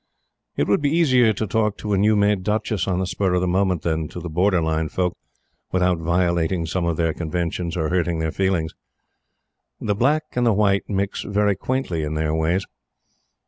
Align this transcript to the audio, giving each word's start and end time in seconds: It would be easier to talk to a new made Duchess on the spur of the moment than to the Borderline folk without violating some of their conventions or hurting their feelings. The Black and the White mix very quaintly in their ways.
It 0.57 0.67
would 0.67 0.81
be 0.81 0.89
easier 0.89 1.31
to 1.33 1.45
talk 1.45 1.77
to 1.77 1.93
a 1.93 1.97
new 1.99 2.15
made 2.15 2.41
Duchess 2.41 2.87
on 2.87 2.97
the 2.97 3.05
spur 3.05 3.35
of 3.35 3.41
the 3.41 3.47
moment 3.47 3.83
than 3.83 4.07
to 4.07 4.19
the 4.19 4.31
Borderline 4.31 4.89
folk 4.89 5.15
without 5.71 5.99
violating 5.99 6.65
some 6.65 6.85
of 6.85 6.97
their 6.97 7.13
conventions 7.13 7.77
or 7.77 7.89
hurting 7.89 8.17
their 8.17 8.31
feelings. 8.31 8.73
The 9.79 9.93
Black 9.93 10.23
and 10.31 10.43
the 10.47 10.53
White 10.53 10.89
mix 10.89 11.21
very 11.21 11.55
quaintly 11.55 12.01
in 12.01 12.15
their 12.15 12.33
ways. 12.33 12.65